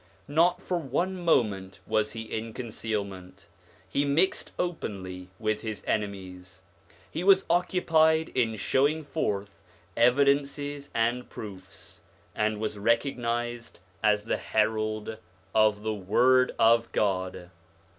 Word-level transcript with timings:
Not 0.27 0.63
for 0.63 0.79
one 0.79 1.15
moment 1.15 1.79
was 1.85 2.13
he 2.13 2.21
in 2.23 2.53
concealment; 2.53 3.45
he 3.87 4.03
mixed 4.03 4.51
openly 4.57 5.29
with 5.37 5.61
his 5.61 5.83
enemies. 5.85 6.63
He 7.11 7.23
was 7.23 7.45
occupied 7.51 8.29
in 8.29 8.55
showing 8.55 9.03
forth 9.03 9.61
evidences 9.95 10.89
and 10.95 11.29
proofs, 11.29 12.01
and 12.33 12.59
was 12.59 12.79
recognised 12.79 13.77
as 14.01 14.23
the 14.23 14.37
herald 14.37 15.17
of 15.53 15.83
the 15.83 15.93
word 15.93 16.55
of 16.57 16.91
God. 16.93 17.51